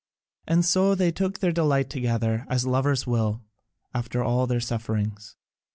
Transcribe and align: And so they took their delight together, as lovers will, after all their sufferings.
And 0.47 0.65
so 0.65 0.95
they 0.95 1.11
took 1.11 1.37
their 1.41 1.51
delight 1.51 1.91
together, 1.91 2.47
as 2.49 2.65
lovers 2.65 3.05
will, 3.05 3.43
after 3.93 4.23
all 4.23 4.47
their 4.47 4.59
sufferings. 4.59 5.35